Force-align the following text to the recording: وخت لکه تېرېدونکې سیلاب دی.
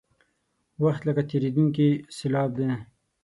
وخت 0.83 1.01
لکه 1.07 1.23
تېرېدونکې 1.29 1.89
سیلاب 2.17 2.49
دی. 2.57 2.67